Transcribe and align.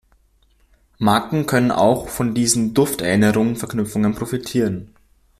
Marken 0.97 1.45
können 1.45 1.69
auch 1.69 2.07
von 2.09 2.33
diesen 2.33 2.73
„Duft-Erinnerung“-Verknüpfungen 2.73 4.15
profitieren. 4.15 4.95